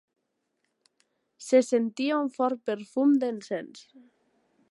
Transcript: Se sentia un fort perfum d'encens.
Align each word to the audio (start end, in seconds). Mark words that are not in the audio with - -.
Se 1.49 1.61
sentia 1.67 2.17
un 2.23 2.33
fort 2.39 2.65
perfum 2.71 3.15
d'encens. 3.25 3.87